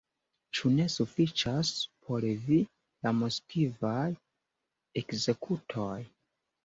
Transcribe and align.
Ĉu 0.59 0.69
ne 0.75 0.85
sufiĉas 0.93 1.69
por 2.07 2.25
vi 2.47 2.57
la 3.07 3.13
moskvaj 3.21 4.09
ekzekutoj? 5.03 5.99